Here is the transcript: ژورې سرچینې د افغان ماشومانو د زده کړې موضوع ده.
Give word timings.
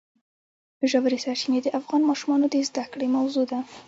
ژورې 0.91 1.17
سرچینې 1.23 1.59
د 1.63 1.67
افغان 1.79 2.01
ماشومانو 2.09 2.45
د 2.49 2.55
زده 2.67 2.83
کړې 2.91 3.07
موضوع 3.17 3.45
ده. 3.51 3.59